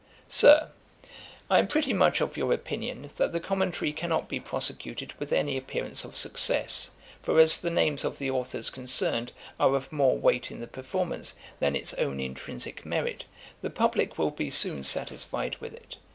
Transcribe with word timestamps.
]'SIR, 0.27 0.71
'I 1.51 1.59
am 1.59 1.67
pretty 1.67 1.93
much 1.93 2.21
of 2.21 2.35
your 2.35 2.51
opinion, 2.51 3.07
that 3.17 3.31
the 3.33 3.39
Commentary 3.39 3.93
cannot 3.93 4.27
be 4.27 4.39
prosecuted 4.39 5.13
with 5.19 5.31
any 5.31 5.55
appearance 5.55 6.03
of 6.03 6.17
success; 6.17 6.89
for 7.21 7.39
as 7.39 7.59
the 7.61 7.69
names 7.69 8.03
of 8.03 8.17
the 8.17 8.31
authours 8.31 8.71
concerned 8.71 9.31
are 9.59 9.75
of 9.75 9.91
more 9.91 10.17
weight 10.17 10.49
in 10.49 10.59
the 10.59 10.65
performance 10.65 11.35
than 11.59 11.75
its 11.75 11.93
own 11.99 12.17
intrinsick 12.19 12.83
merit, 12.83 13.25
the 13.61 13.69
publick 13.69 14.17
will 14.17 14.31
be 14.31 14.49
soon 14.49 14.83
satisfied 14.83 15.55
with 15.57 15.71
it. 15.75 15.97